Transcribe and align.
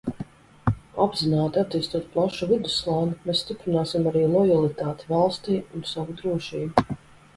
Apzināti 1.03 1.61
attīstot 1.63 2.07
plašu 2.15 2.49
vidusslāni, 2.53 3.13
mēs 3.27 3.43
stiprināsim 3.45 4.09
arī 4.13 4.25
lojalitāti 4.37 5.11
valstij 5.15 5.61
un 5.61 5.89
savu 5.95 6.17
drošību. 6.25 6.89